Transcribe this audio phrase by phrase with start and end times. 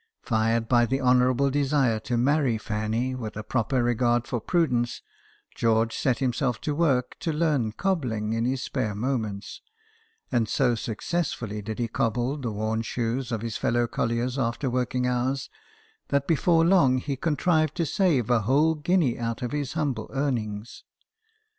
[0.23, 5.03] Fired by the honourable desire to marry Fanny, with a proper regard for prudence,
[5.53, 9.61] George set himself to work to learn cobbling in his spare moments;
[10.31, 15.05] and so successfully did he cobble the worn shoes of his fellow colliers after working
[15.05, 15.51] hours,
[16.07, 20.83] that before long he contrived to save a whole guinea out of his humble earnings.